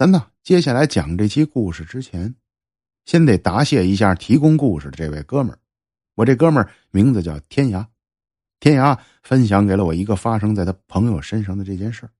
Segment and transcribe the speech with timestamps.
[0.00, 2.34] 咱呢，接下来讲这期故事之前，
[3.04, 5.58] 先得答谢一下提供故事的这位哥们儿。
[6.14, 7.84] 我这哥们儿名字叫天涯，
[8.60, 12.10] 天涯分享给了我一个发生在他朋友身上的这件事儿。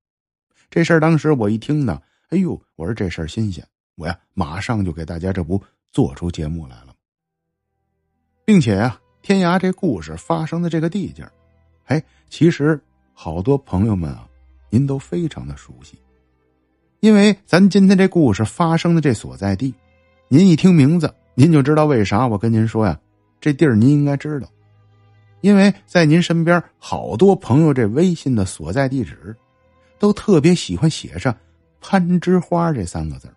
[0.69, 1.99] 这事儿当时我一听呢，
[2.29, 5.59] 哎呦，我说这事儿新鲜，我呀马上就给大家这不
[5.91, 6.93] 做出节目来了，
[8.45, 11.27] 并且呀，天涯这故事发生的这个地界
[11.85, 12.79] 哎，其实
[13.11, 14.29] 好多朋友们啊，
[14.69, 15.97] 您都非常的熟悉，
[17.01, 19.73] 因为咱今天这故事发生的这所在地，
[20.27, 22.97] 您一听名字，您就知道为啥我跟您说呀，
[23.39, 24.47] 这地儿您应该知道，
[25.41, 29.35] 因为在您身边好多朋友这微信的所在地址。
[29.97, 31.35] 都特别喜欢写上
[31.79, 33.29] “攀枝花”这三个字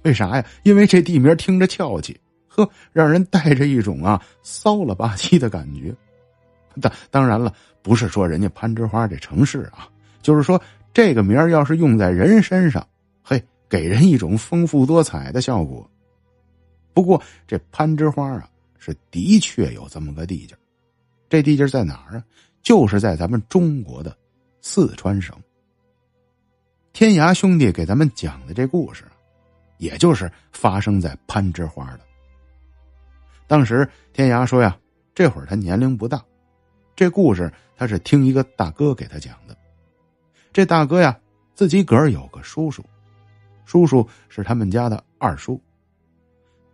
[0.00, 0.46] 为啥呀？
[0.62, 5.94] 因为这地名听着俏气，呵，让人带着一种啊骚了吧唧的感觉。
[6.80, 9.86] 当当然了，不是说人家攀枝花这城市啊，
[10.22, 10.58] 就是说
[10.92, 12.86] 这个名儿要是用在人身上，
[13.22, 15.88] 嘿，给人一种丰富多彩的效果。
[16.92, 20.54] 不过这攀枝花啊，是的确有这么个地界
[21.28, 22.24] 这地界在哪儿啊？
[22.62, 24.16] 就是在咱们中国的。
[24.64, 25.36] 四川省，
[26.92, 29.02] 天涯兄弟给咱们讲的这故事，
[29.78, 32.00] 也就是发生在攀枝花的。
[33.48, 34.78] 当时天涯说呀，
[35.16, 36.24] 这会儿他年龄不大，
[36.94, 39.51] 这故事他是听一个大哥给他讲的。
[40.52, 41.18] 这大哥呀，
[41.54, 42.84] 自己个儿有个叔叔，
[43.64, 45.60] 叔叔是他们家的二叔。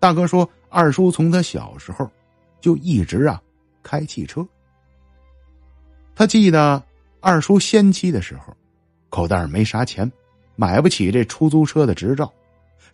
[0.01, 2.11] 大哥说，二叔从他小时候
[2.61, 3.41] 就一直啊
[3.83, 4.47] 开汽车，
[6.15, 6.83] 他记得。
[7.21, 8.57] 二叔先期的时候，
[9.11, 10.11] 口袋没啥钱，
[10.55, 12.33] 买不起这出租车的执照，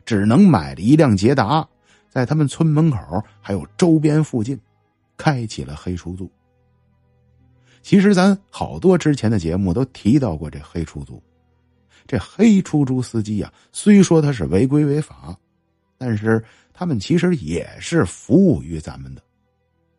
[0.06, 1.68] 只能买了一辆捷达，
[2.08, 2.98] 在他们村门口
[3.42, 4.58] 还有周边附近，
[5.18, 6.28] 开启了黑出租。
[7.84, 11.22] 其实咱好多之前的节目都提到过这黑出租，
[12.04, 15.38] 这黑出租司机呀，虽说他是违规违法，
[15.96, 16.42] 但是
[16.72, 19.22] 他们其实也是服务于咱们的。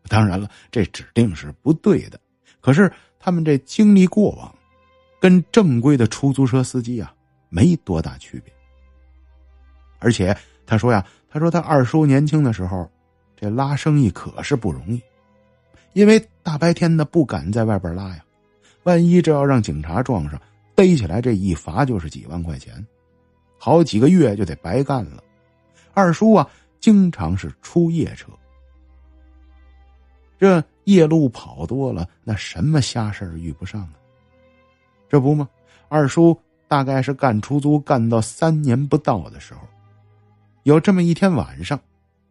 [0.08, 2.20] 当然了，这指定是不对的，
[2.60, 2.92] 可是。
[3.18, 4.54] 他们这经历过往，
[5.20, 7.12] 跟正规的出租车司机啊
[7.48, 8.54] 没多大区别。
[9.98, 12.88] 而且他说呀，他说他二叔年轻的时候，
[13.34, 15.02] 这拉生意可是不容易，
[15.96, 18.22] 因为大白天的不敢在外边拉呀，
[18.82, 20.38] 万一这要让警察撞上，
[20.74, 22.86] 逮起来这一罚就是几万块钱，
[23.56, 25.24] 好几个月就得白干了。
[25.94, 26.46] 二叔啊，
[26.80, 28.30] 经常是出夜车，
[30.38, 30.62] 这。
[30.84, 33.94] 夜路跑多了，那什么瞎事遇不上啊？
[35.08, 35.48] 这不吗？
[35.88, 39.60] 二叔大概是干出租干到三年不到的时候，
[40.62, 41.76] 有这么一天晚上，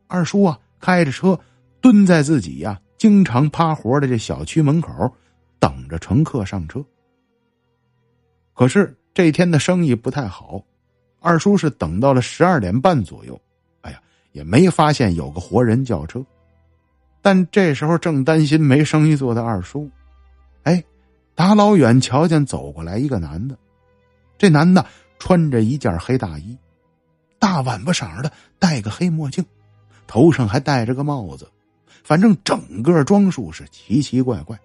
[0.07, 1.37] 二叔啊开着车
[1.81, 5.13] 蹲在自己呀经常趴活的这小区门口，
[5.59, 6.83] 等着乘客上车。
[8.53, 10.63] 可是这天的生意不太好，
[11.19, 13.39] 二叔是等到了十二点半左右，
[13.81, 14.01] 哎呀，
[14.31, 16.25] 也没发现有个活人叫车。
[17.21, 19.89] 但这时候正担心没生意做的二叔，
[20.63, 20.83] 哎，
[21.33, 23.57] 大老远瞧见走过来一个男的，
[24.37, 24.85] 这男的
[25.17, 26.55] 穿着一件黑大衣，
[27.39, 29.43] 大碗巴色的，戴个黑墨镜，
[30.05, 31.49] 头上还戴着个帽子，
[32.05, 34.55] 反正整个装束是奇奇怪怪，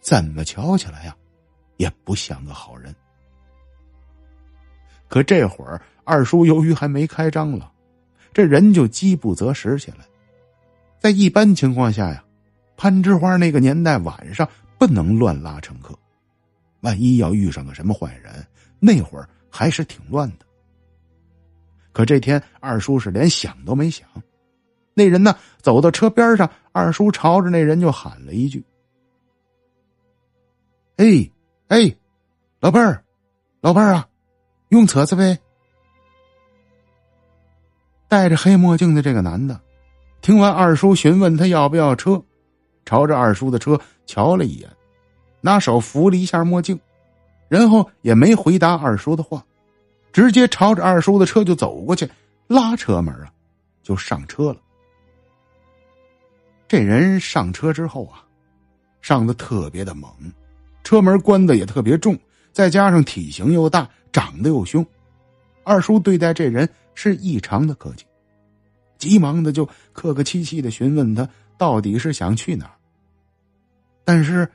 [0.00, 1.16] 怎么瞧起来呀，
[1.76, 2.94] 也不像个好人。
[5.08, 7.72] 可这会儿二叔由于还没开张了，
[8.32, 10.06] 这人就饥不择食起来。
[11.00, 12.22] 在一般情况下呀，
[12.76, 15.98] 攀枝花那个年代晚上不能乱拉乘客，
[16.82, 18.46] 万一要遇上个什么坏人，
[18.78, 20.46] 那会儿还是挺乱的。
[21.90, 24.08] 可这天二叔是连想都没想，
[24.98, 28.62] 那人呢走到车边上，二叔朝着那人就喊了一句
[30.98, 31.30] ：“哎
[31.68, 31.96] 哎，
[32.60, 33.04] 老伴儿，
[33.60, 34.08] 老伴儿啊，
[34.68, 35.38] 用车子呗。”
[38.08, 39.60] 戴着黑墨镜的这个男的。
[40.20, 42.20] 听完二叔询问他要不要车，
[42.84, 44.68] 朝着二叔的车瞧了一眼，
[45.40, 46.78] 拿手扶了一下墨镜，
[47.48, 49.44] 然后也没回答二叔的话，
[50.12, 52.10] 直接朝着二叔的车就走过去，
[52.48, 53.30] 拉车门啊，
[53.82, 54.56] 就上车了。
[56.68, 58.22] 这人上车之后啊，
[59.00, 60.12] 上的特别的猛，
[60.84, 62.16] 车门关的也特别重，
[62.52, 64.86] 再加上体型又大，长得又凶，
[65.64, 68.04] 二叔对待这人是异常的客气。
[68.98, 71.26] 急忙的就客客气气的询问他
[71.56, 72.74] 到底是想去哪儿。
[74.04, 74.46] 但是，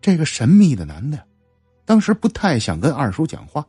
[0.00, 1.22] 这个神秘的男的，
[1.84, 3.66] 当时不太想跟二叔讲话，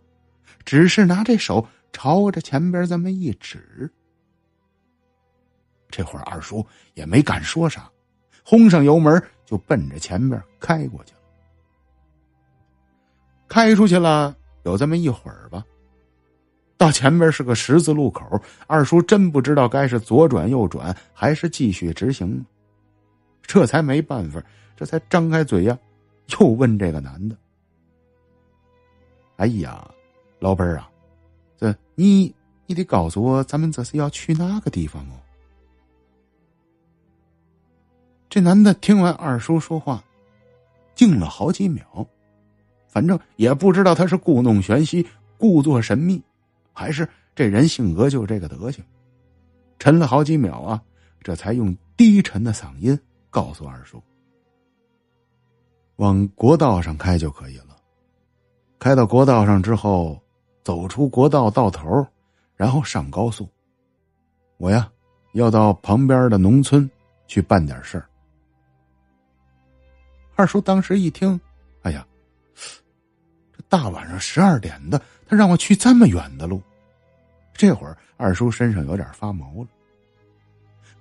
[0.63, 3.91] 只是拿这手朝着前边这么一指。
[5.89, 7.89] 这会儿二叔也没敢说啥，
[8.43, 11.19] 轰上油门就奔着前边开过去了。
[13.47, 15.65] 开出去了有这么一会儿吧，
[16.77, 22.45] 到前面是个十字路口，二叔真不知道该是左转右转，还是继续直行。
[23.41, 24.39] 这才没办法，
[24.77, 25.75] 这才张开嘴呀，
[26.39, 27.35] 又问这个男的
[29.37, 29.89] ：“哎呀，
[30.37, 30.87] 老伴儿啊，
[31.57, 32.31] 这你
[32.67, 35.17] 你得告诉我，咱们这是要去哪个地方哦？”
[38.29, 40.03] 这男的听完二叔说话，
[40.93, 42.05] 静了好几秒，
[42.87, 45.05] 反正也不知道他是故弄玄虚、
[45.35, 46.21] 故作神秘。
[46.71, 48.85] 还是这人性格就这个德行，
[49.79, 50.81] 沉了好几秒啊，
[51.23, 52.97] 这才用低沉的嗓音
[53.31, 54.01] 告诉二叔
[55.97, 57.75] ：“往国道上开就可以了。
[58.77, 60.21] 开到国道上之后，
[60.63, 62.05] 走出国道到头，
[62.55, 63.49] 然后上高速。
[64.57, 64.89] 我呀，
[65.33, 66.89] 要到旁边的农村
[67.27, 68.05] 去办点事儿。”
[70.39, 71.37] 二叔当时一听，
[71.81, 72.07] 哎呀，
[73.51, 74.97] 这大晚上十二点的，
[75.27, 76.61] 他让我去这么远的路。
[77.53, 79.67] 这会儿二叔身上有点发毛了，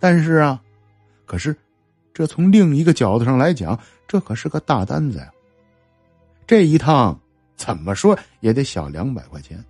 [0.00, 0.61] 但是啊，
[1.25, 1.56] 可是
[2.12, 5.32] 这从另一个角度上来讲，这可是个大单子呀。
[6.44, 7.17] 这一趟
[7.55, 9.64] 怎么说也得小两百块钱。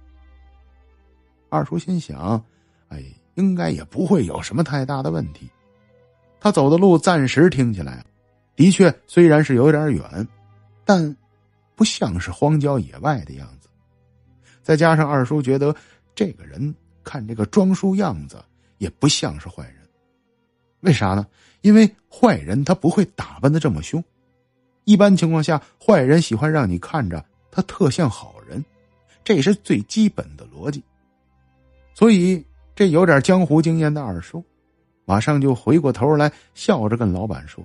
[1.51, 2.43] 二叔心想
[2.89, 3.05] ：“哎，
[3.35, 5.47] 应该也不会有什么太大的问题。”
[6.41, 8.03] 他走的路暂时听起来，
[8.59, 10.29] 的确虽然是有点远，
[10.85, 11.17] 但
[11.77, 13.69] 不像是荒郊野外的样子。
[14.63, 15.75] 再加上二叔觉得。
[16.19, 16.75] 这个人
[17.05, 18.45] 看这个装束样子
[18.79, 19.77] 也不像是坏人，
[20.81, 21.25] 为啥呢？
[21.61, 24.03] 因为坏人他不会打扮的这么凶，
[24.83, 28.65] 一般情况下，坏人喜欢让你看着他特像好人，
[29.23, 30.83] 这是最基本的逻辑。
[31.95, 32.45] 所以，
[32.75, 34.45] 这有点江湖经验的二叔，
[35.05, 37.65] 马上就回过头来，笑着跟老板说：“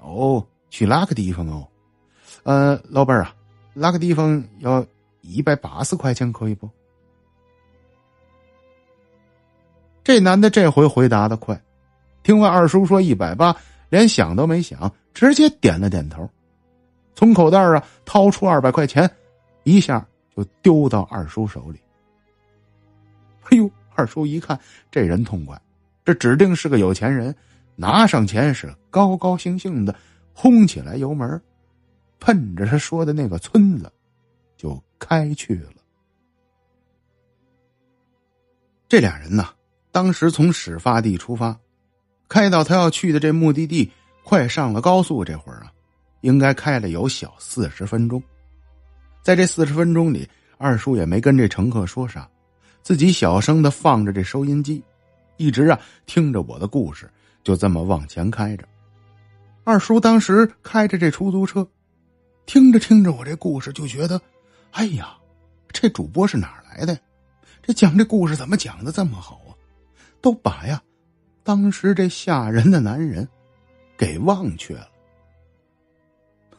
[0.00, 1.66] 哦，去哪个地方哦？
[2.42, 3.34] 呃，老板啊，
[3.74, 4.84] 哪个地方要？”
[5.22, 6.68] 一百八十块钱可以不？
[10.02, 11.62] 这男的这回回答的快，
[12.22, 13.54] 听完二叔说一百八，
[13.90, 16.28] 连想都没想，直接点了点头，
[17.14, 19.08] 从口袋啊掏出二百块钱，
[19.64, 20.04] 一下
[20.34, 21.78] 就丢到二叔手里。
[23.50, 24.58] 哎呦，二叔一看
[24.90, 25.60] 这人痛快，
[26.02, 27.32] 这指定是个有钱人，
[27.80, 29.96] 拿上钱是高高兴兴的
[30.34, 31.40] 轰起来油门，
[32.18, 33.90] 奔着他说的那个村子
[34.56, 34.80] 就。
[35.02, 35.72] 开去了。
[38.86, 39.48] 这俩人呢，
[39.90, 41.58] 当时从始发地出发，
[42.28, 43.90] 开到他要去的这目的地，
[44.22, 45.24] 快上了高速。
[45.24, 45.72] 这会儿啊，
[46.20, 48.22] 应该开了有小四十分钟。
[49.22, 50.28] 在这四十分钟里，
[50.58, 52.28] 二叔也没跟这乘客说啥，
[52.82, 54.84] 自己小声的放着这收音机，
[55.38, 57.10] 一直啊听着我的故事，
[57.42, 58.64] 就这么往前开着。
[59.64, 61.66] 二叔当时开着这出租车，
[62.46, 64.20] 听着听着我这故事，就觉得。
[64.72, 65.16] 哎呀，
[65.72, 66.98] 这主播是哪来的？
[67.62, 69.52] 这讲这故事怎么讲的这么好啊？
[70.20, 70.80] 都把呀，
[71.42, 73.28] 当时这吓人的男人
[73.96, 74.88] 给忘却了。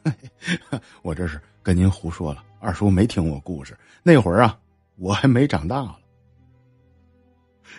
[1.01, 3.77] 我这是跟您胡说了，二叔没听我故事。
[4.03, 4.59] 那会儿啊，
[4.97, 5.97] 我还没长大了。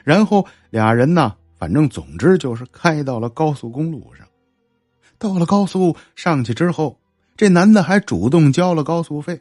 [0.05, 4.27] 然后俩人呢，反正总之就是开到了高速公路上。
[5.17, 6.99] 到了高速上去之后，
[7.37, 9.41] 这男的还主动交了高速费。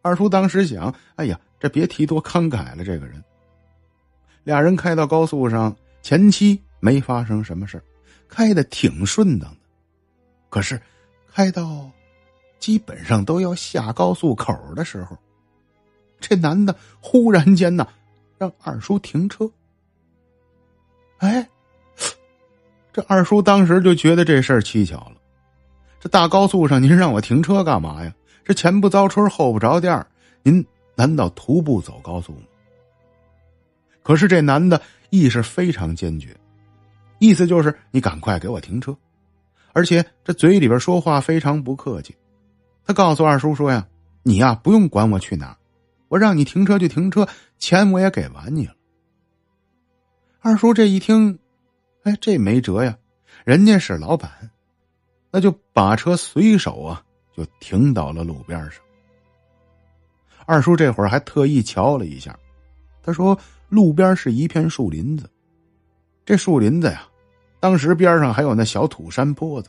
[0.00, 3.22] 二叔当时想：“哎呀，这别提多慷慨了。”这个人，
[4.42, 7.78] 俩人开到高速上，前期没发生什么事
[8.26, 9.60] 开的挺顺当的。
[10.48, 10.80] 可是，
[11.30, 11.90] 开到
[12.58, 15.14] 基本上都要下高速口的时候，
[16.18, 17.86] 这男的忽然间呢，
[18.38, 19.46] 让二叔停车。
[21.24, 21.48] 哎，
[22.92, 25.16] 这二叔当时就觉得这事儿蹊跷了。
[25.98, 28.14] 这大高速上，您让我停车干嘛呀？
[28.44, 30.06] 这前不着村后不着店
[30.42, 30.62] 您
[30.94, 32.42] 难道徒步走高速吗？
[34.02, 34.78] 可是这男的
[35.08, 36.36] 意识非常坚决，
[37.20, 38.94] 意思就是你赶快给我停车，
[39.72, 42.14] 而且这嘴里边说话非常不客气。
[42.84, 43.86] 他告诉二叔说呀
[44.22, 45.56] ：“你呀不用管我去哪儿，
[46.08, 47.26] 我让你停车就停车，
[47.58, 48.74] 钱我也给完你了。”
[50.44, 51.38] 二叔这一听，
[52.02, 52.94] 哎，这没辙呀，
[53.44, 54.30] 人家是老板，
[55.30, 57.02] 那就把车随手啊。
[57.36, 58.80] 就停到了路边上。
[60.46, 62.38] 二叔这会儿还特意瞧了一下，
[63.02, 63.36] 他说
[63.68, 65.28] ：“路边是一片树林子，
[66.24, 67.08] 这树林子呀，
[67.58, 69.68] 当时边上还有那小土山坡子。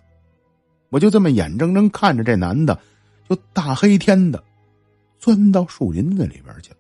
[0.90, 2.80] 我就这么眼睁睁看着这男的，
[3.28, 4.44] 就大黑天的
[5.18, 6.78] 钻到树林子里边去了。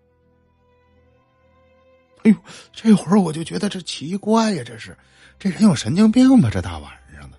[2.26, 2.38] 哎呦，
[2.74, 4.98] 这会儿我就觉得这奇怪呀，这是
[5.40, 6.50] 这人有神经病吧？
[6.52, 7.38] 这大晚上的。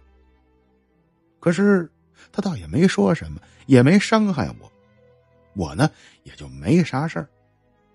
[1.38, 1.88] 可是。”
[2.33, 4.71] 他倒也没说什么，也没伤害我，
[5.55, 5.90] 我呢
[6.23, 7.26] 也就没啥事儿，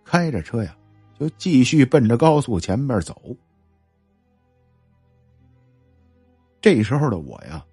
[0.04, 0.76] 开着车呀，
[1.20, 3.36] 就继续奔着高速前面走。
[6.60, 7.64] 这时候的我呀，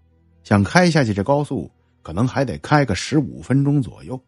[0.42, 1.70] 想开下去这高速，
[2.02, 4.20] 可能还得开个十五分钟左右。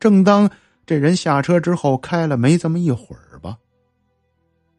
[0.00, 0.48] 正当
[0.86, 3.33] 这人下车之后，开了没这么一会儿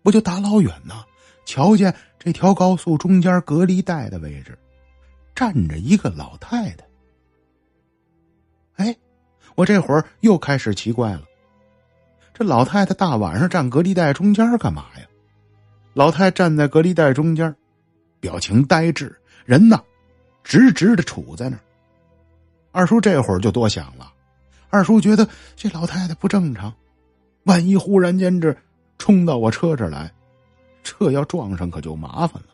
[0.05, 1.03] 吧，我就大老远呢，
[1.45, 4.57] 瞧见这条高速中间隔离带的位置，
[5.33, 6.85] 站着一个老太太。
[8.75, 8.95] 哎，
[9.55, 11.23] 我这会儿又开始奇怪了，
[12.33, 15.05] 这老太太大晚上站隔离带中间干嘛呀？
[15.93, 17.55] 老太站在隔离带中间，
[18.19, 19.81] 表情呆滞，人呢，
[20.43, 21.63] 直直的杵在那儿。
[22.71, 24.11] 二叔这会儿就多想了。
[24.69, 26.73] 二叔觉得这老太太不正常，
[27.45, 28.53] 万一忽然间这
[29.05, 30.11] 冲到我车这儿来，
[30.81, 32.49] 这要撞上可就麻烦了。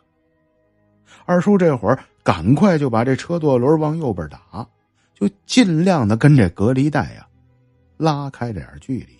[1.24, 4.68] 二叔这会儿赶快就把这车舵轮往右边打，
[5.14, 7.26] 就尽量的跟这隔离带呀
[7.96, 9.18] 拉开点距离。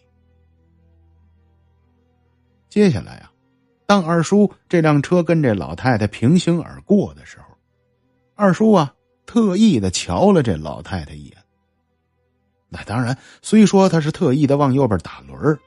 [2.69, 3.33] 接下来啊，
[3.87, 7.57] 当二叔这辆车跟这老太太平行而过的时候，
[8.35, 8.93] 二叔啊
[9.25, 11.39] 特意的瞧了这老太太一眼。
[12.69, 15.59] 那当然，虽说他是特意的往右边打轮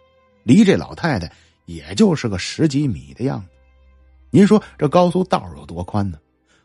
[0.44, 1.32] 离这老太太
[1.66, 3.48] 也就是个十几米的样子。
[4.30, 6.20] 您说这高速道有多宽呢？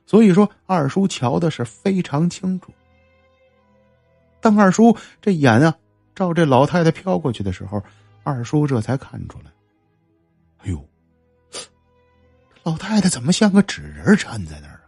[0.06, 2.72] 所以说二叔瞧的是非常清楚。
[4.40, 5.76] 当二叔这眼啊
[6.14, 7.80] 照这老太太飘过去的时候，
[8.24, 9.52] 二叔这才看出来，
[10.58, 10.84] 哎呦，
[12.64, 14.82] 老太太怎么像个纸人站在那儿啊？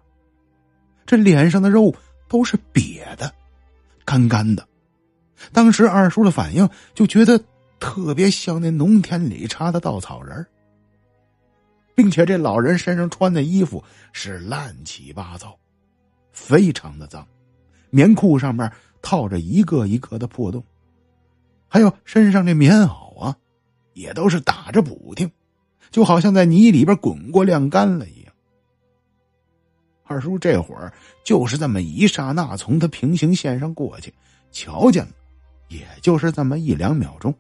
[1.07, 1.95] 这脸上的肉
[2.29, 3.33] 都是瘪的，
[4.05, 4.67] 干干的。
[5.53, 7.43] 当时二叔的反应就觉得
[7.83, 10.47] 特别像那农田里插的稻草人
[11.97, 15.59] 并且这老人身上穿的衣服是乱七八糟，
[16.31, 17.27] 非常的脏，
[17.91, 18.71] 棉裤上面
[19.03, 20.65] 套着一个一个的破洞，
[21.67, 23.37] 还有身上这棉袄啊，
[23.95, 25.29] 也都是打着补丁，
[25.91, 28.33] 就好像在泥里边滚过晾干了一样。
[30.05, 30.93] 二叔这会儿
[31.25, 34.15] 就是这么一刹那从他平行线上过去，
[34.53, 35.11] 瞧见了。
[35.69, 37.35] 也就是这么一两秒钟，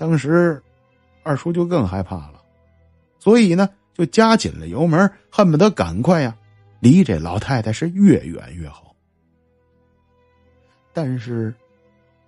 [0.00, 0.62] 当时
[1.22, 2.40] 二叔就更害怕了，
[3.18, 6.34] 所以呢就加紧了油门，恨不得赶快呀
[6.78, 8.96] 离这老太太是越远越好。
[10.94, 11.54] 但是，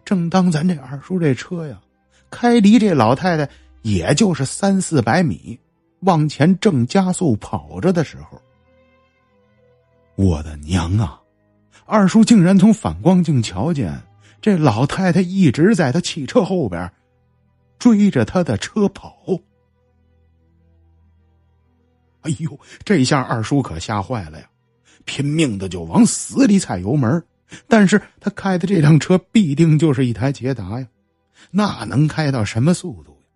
[0.04, 1.80] 正当咱这二叔这车呀
[2.28, 3.50] 开离这老太太
[3.80, 5.58] 也就是三四百米，
[6.00, 8.38] 往前正加速跑着的时候，
[10.14, 11.18] 我的娘啊！
[11.86, 13.98] 二叔竟然从反光镜瞧见，
[14.42, 16.92] 这老太太一直在他汽车后边
[17.82, 19.16] 追着他的车跑。
[22.20, 24.48] 哎呦，这下二叔可吓坏了呀！
[25.04, 27.20] 拼命的就往死里踩油门，
[27.66, 30.86] 但是他开的这辆车必定就是一台捷达呀，
[31.50, 33.26] 那能开到什么速度呀？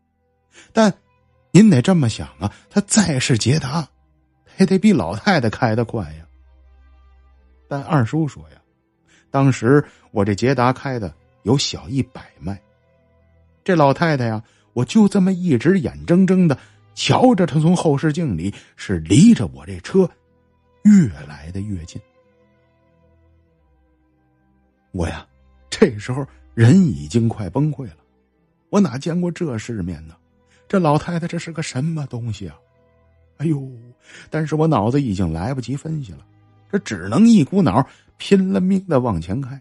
[0.72, 0.94] 但
[1.50, 3.88] 您得这么想啊，他再是捷达，
[4.58, 6.24] 也得比老太太开的快呀。
[7.66, 8.62] 但二叔说呀，
[9.28, 11.12] 当时我这捷达开的
[11.42, 12.56] 有小一百迈，
[13.66, 14.40] 这老太太呀，
[14.74, 16.56] 我就这么一直眼睁睁的
[16.94, 20.08] 瞧着她从后视镜里是离着我这车
[20.84, 22.00] 越来的越近。
[24.92, 25.26] 我呀，
[25.68, 27.96] 这时候人已经快崩溃了，
[28.70, 30.14] 我哪见过这世面呢？
[30.68, 32.56] 这老太太这是个什么东西啊？
[33.38, 33.68] 哎呦！
[34.30, 36.24] 但是我脑子已经来不及分析了。
[36.70, 37.84] 这只能一股脑
[38.16, 39.60] 拼了命的往前开。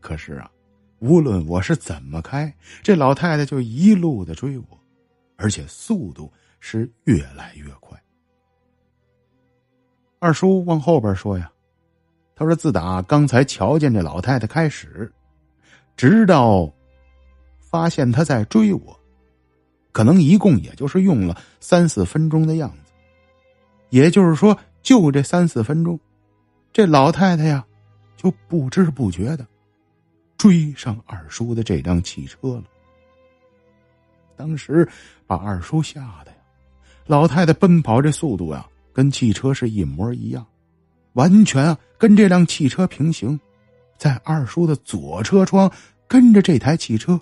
[0.00, 0.48] 可是啊，
[1.00, 4.64] 无论我是怎么开，这老太太就一路的追我，
[5.36, 8.00] 而且速度是越来越快。
[10.18, 11.50] 二叔往后边说呀，
[12.34, 15.12] 他说自打刚才瞧见这老太太开始，
[15.96, 16.70] 直到
[17.58, 19.00] 发现她在追我，
[19.92, 22.92] 可能一共也就是用了三四分钟的样子，
[23.90, 24.56] 也就是说。
[24.82, 26.00] 就这三四分钟，
[26.72, 27.62] 这老太太呀，
[28.16, 29.46] 就不知不觉的
[30.40, 32.64] 追上二叔的这辆汽车了。
[34.36, 34.88] 当时
[35.26, 36.38] 把二叔吓得呀，
[37.04, 40.46] 老太太奔跑这速度呀，跟汽车是一模一样，
[41.12, 43.38] 完全啊跟这辆汽车平行，
[43.98, 45.70] 在二叔的左车窗
[46.08, 47.20] 跟着这台汽车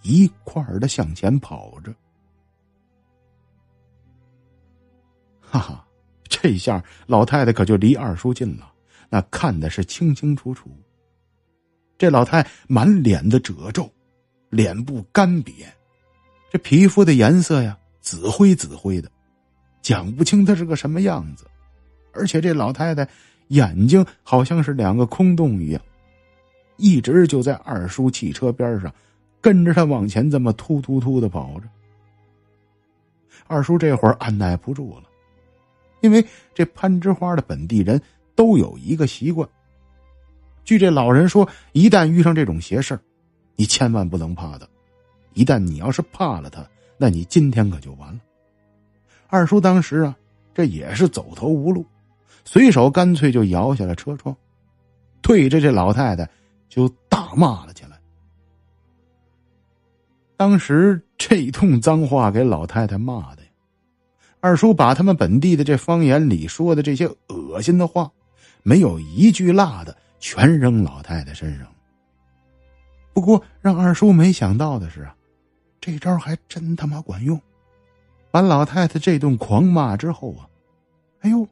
[0.00, 1.94] 一块儿的向前跑着，
[5.42, 5.86] 哈哈。
[6.26, 8.72] 这下老太太可就离二叔近了，
[9.10, 10.70] 那看的是清清楚楚。
[12.00, 13.86] 这老太满脸的褶皱，
[14.48, 15.66] 脸部干瘪，
[16.50, 19.10] 这皮肤的颜色呀紫灰紫灰的，
[19.82, 21.44] 讲不清她是个什么样子。
[22.12, 23.06] 而且这老太太
[23.48, 25.82] 眼睛好像是两个空洞一样，
[26.78, 28.90] 一直就在二叔汽车边上，
[29.38, 31.68] 跟着他往前这么突突突的跑着。
[33.46, 35.04] 二叔这会儿按耐不住了，
[36.00, 38.00] 因为这攀枝花的本地人
[38.34, 39.46] 都有一个习惯。
[40.64, 42.98] 据这老人说，一旦遇上这种邪事
[43.56, 44.66] 你千万不能怕他。
[45.34, 48.20] 一旦你要是怕了他，那你今天可就完了。
[49.28, 50.16] 二叔当时啊，
[50.52, 51.86] 这也是走投无路，
[52.44, 54.36] 随手干脆就摇下了车窗，
[55.22, 56.28] 对着这老太太
[56.68, 58.00] 就大骂了起来。
[60.36, 63.48] 当时这一通脏话给老太太骂的呀，
[64.40, 68.10] 二叔把他们本地的这方言里说的这些恶心的话，
[68.62, 71.66] 没有一句落的，全扔老太太身上。
[73.12, 75.14] 不过让二叔没想到的是啊，
[75.80, 77.40] 这招还真他妈管用。
[78.30, 80.46] 把老太太这顿狂骂之后啊，
[81.22, 81.44] 哎呦，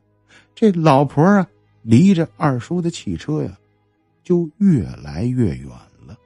[0.55, 1.45] 这老婆啊，
[1.83, 3.51] 离着二叔的汽车呀，
[4.23, 5.69] 就越来越远
[6.07, 6.17] 了。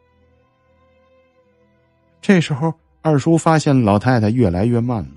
[2.21, 5.15] 这时候，二叔发现老太太越来越慢了，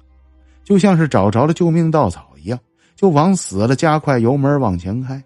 [0.63, 2.57] 就像是找着了救命稻草一样，
[2.95, 5.21] 就往死了加快油门往前开。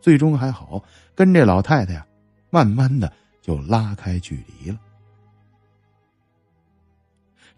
[0.00, 0.82] 最终还好，
[1.14, 2.06] 跟这老太太呀，
[2.50, 4.78] 慢慢的就拉开距离了。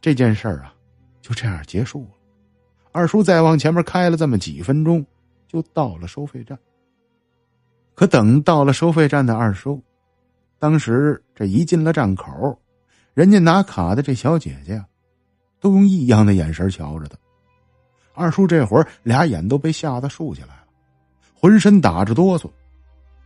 [0.00, 0.74] 这件事儿啊。
[1.22, 2.08] 就这样结束了。
[2.90, 5.06] 二叔再往前面开了这么几分钟，
[5.46, 6.58] 就到了收费站。
[7.94, 9.80] 可等到了收费站的二叔，
[10.58, 12.58] 当时这一进了站口，
[13.14, 14.84] 人家拿卡的这小姐姐，
[15.60, 17.16] 都用异样的眼神瞧着他。
[18.12, 20.61] 二叔这会儿俩眼都被吓得竖起来，
[21.42, 22.48] 浑身打着哆嗦。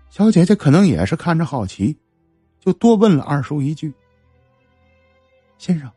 [0.08, 1.94] 小姐姐可能也是看着好奇，
[2.58, 3.92] 就多问了二叔一句
[5.58, 5.90] ：“先生，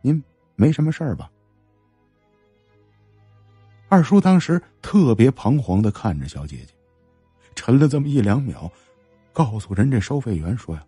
[0.00, 0.22] 您
[0.54, 1.28] 没什么事儿吧？”
[3.90, 6.72] 二叔当时特别彷徨的看着小姐姐，
[7.56, 8.70] 沉了这么一两秒，
[9.32, 10.86] 告诉人这收费员说：“呀，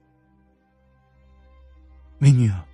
[2.18, 2.64] 美女啊，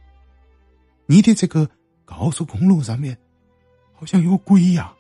[1.07, 1.67] 你的这个
[2.05, 3.17] 高速公路上面
[3.95, 4.95] 好像有鬼呀。”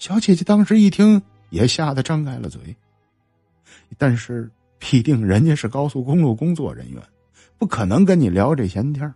[0.00, 2.74] 小姐姐当时一听，也吓得张开了嘴，
[3.98, 7.02] 但是必定人家是高速公路工作人员，
[7.58, 9.12] 不可能跟你聊这闲天。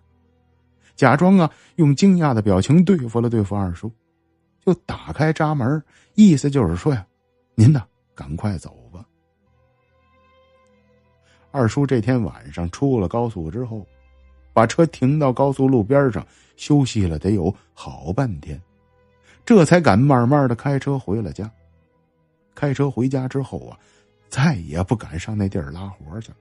[0.94, 3.90] 假装啊，用惊讶的表情对付了对付二叔，
[4.60, 5.82] 就打开闸门，
[6.16, 7.04] 意思就是说呀
[7.56, 7.82] ：“您呢，
[8.14, 9.02] 赶快走吧。”
[11.50, 13.86] 二叔这天晚上出了高速之后，
[14.52, 16.24] 把车停到高速路边上
[16.56, 18.60] 休息了，得有好半天，
[19.44, 21.50] 这才敢慢慢的开车回了家。
[22.54, 23.78] 开车回家之后啊，
[24.28, 26.36] 再也不敢上那地儿拉活去了。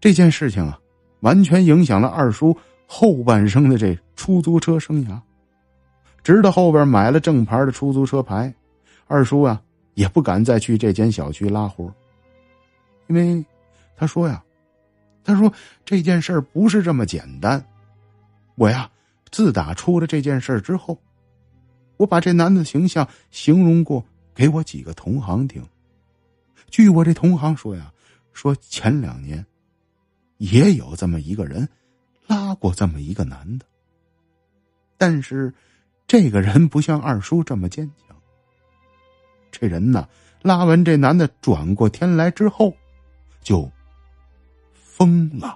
[0.00, 0.78] 这件事情啊，
[1.20, 2.56] 完全影响了二叔。
[2.86, 5.18] 后半生的这出租车生涯，
[6.22, 8.54] 直到后边买了正牌的出租车牌，
[9.06, 9.60] 二叔啊
[9.94, 11.92] 也不敢再去这间小区拉活，
[13.06, 13.42] 因为
[13.96, 14.44] 他说呀，
[15.24, 15.50] 他说
[15.82, 17.64] 这件事儿不是这么简单。
[18.54, 18.88] 我呀，
[19.30, 20.96] 自打出了这件事之后，
[21.96, 24.04] 我把这男的形象形容过
[24.34, 25.64] 给我几个同行听。
[26.68, 27.92] 据我这同行说呀，
[28.32, 29.44] 说前两年
[30.38, 31.68] 也有这么一个人。
[32.26, 33.66] 拉过这么一个男的，
[34.96, 35.52] 但是
[36.06, 38.16] 这个人不像二叔这么坚强。
[39.52, 40.08] 这人呢，
[40.40, 42.74] 拉完这男的转过天来之后，
[43.42, 43.70] 就
[44.72, 45.54] 疯了。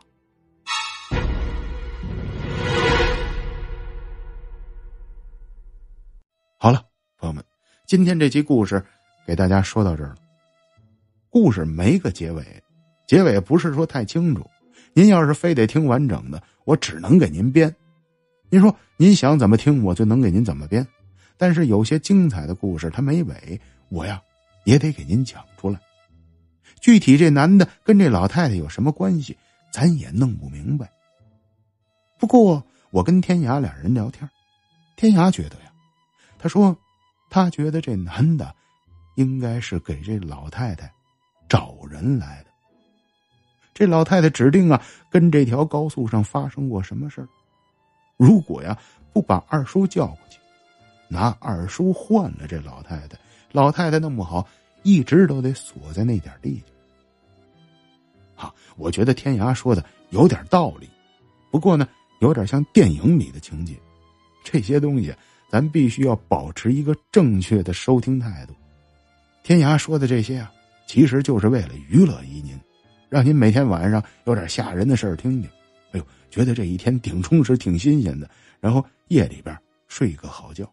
[6.60, 6.84] 好了，
[7.16, 7.44] 朋友们，
[7.86, 8.84] 今天这期故事
[9.24, 10.16] 给大家说到这儿了。
[11.30, 12.44] 故事没个结尾，
[13.06, 14.44] 结尾不是说太清楚。
[14.92, 17.72] 您要是非得听完整的，我只能给您编。
[18.50, 20.84] 您说您想怎么听，我就能给您怎么编。
[21.36, 24.20] 但是有些精彩的故事它没尾，我呀
[24.64, 25.78] 也得给您讲出来。
[26.80, 29.36] 具体这男的跟这老太太有什么关系，
[29.72, 30.90] 咱也弄不明白。
[32.18, 34.28] 不过我跟天涯俩人聊天，
[34.96, 35.67] 天涯觉得呀，
[36.38, 36.76] 他说
[37.28, 38.54] 他觉得这男的
[39.16, 40.90] 应该是给这老太太
[41.48, 42.50] 找人来的。
[43.74, 47.28] 这老太太指定啊，跟这条高速上发生过什么事儿？
[48.16, 48.76] 如果呀
[49.12, 50.38] 不把二叔叫过去，
[51.08, 53.16] 拿二叔换了这老太太，
[53.52, 54.46] 老太太弄不好
[54.82, 56.64] 一直都得锁在那点地去。
[58.34, 60.88] 哈，我觉得天涯说的有点道理，
[61.50, 61.88] 不过呢，
[62.20, 63.76] 有点像电影里的情节。
[64.42, 65.14] 这些东西
[65.48, 68.54] 咱必须要保持一个正确的收听态度。
[69.42, 70.52] 天涯说的这些啊，
[70.86, 72.58] 其实就是为了娱乐于您。
[73.08, 75.50] 让您每天晚上有点吓人的事儿听听，
[75.92, 78.28] 哎呦，觉得这一天挺充实、挺新鲜的，
[78.60, 80.70] 然后夜里边睡个好觉。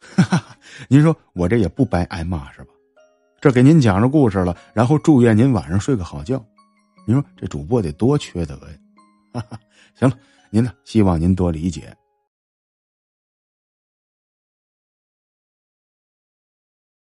[0.00, 0.56] 哈哈，
[0.88, 2.68] 您说我这也不白挨骂是吧？
[3.40, 6.42] 这给您讲着故事了，然后祝愿您晚上睡个好觉。
[7.06, 8.78] 您说这主播得多缺德呀！
[9.34, 9.60] 哈哈，
[9.94, 10.72] 行了，您呢？
[10.84, 11.94] 希望您多理解。